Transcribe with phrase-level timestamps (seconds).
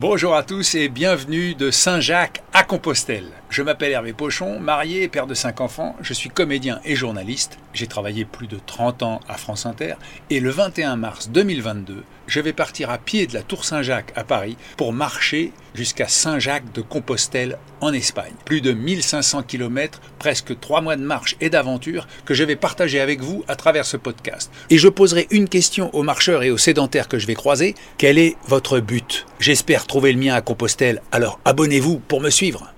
[0.00, 3.32] Bonjour à tous et bienvenue de Saint-Jacques à Compostelle.
[3.50, 5.96] Je m'appelle Hervé Pochon, marié et père de cinq enfants.
[6.02, 7.58] Je suis comédien et journaliste.
[7.74, 9.94] J'ai travaillé plus de 30 ans à France Inter
[10.30, 14.22] et le 21 mars 2022, je vais partir à pied de la Tour Saint-Jacques à
[14.22, 18.34] Paris pour marcher jusqu'à Saint-Jacques de Compostelle en Espagne.
[18.44, 23.00] Plus de 1500 km, presque 3 mois de marche et d'aventure que je vais partager
[23.00, 24.52] avec vous à travers ce podcast.
[24.68, 27.74] Et je poserai une question aux marcheurs et aux sédentaires que je vais croiser.
[27.96, 29.26] Quel est votre but?
[29.40, 32.72] J'espère trouver le mien à Compostelle, alors abonnez-vous pour me suivre.